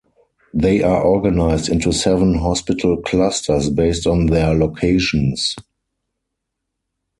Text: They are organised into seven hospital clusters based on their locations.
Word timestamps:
They 0.55 0.81
are 0.81 1.05
organised 1.05 1.69
into 1.69 1.91
seven 1.93 2.33
hospital 2.33 2.97
clusters 3.03 3.69
based 3.69 4.07
on 4.07 4.25
their 4.25 4.55
locations. 4.55 5.55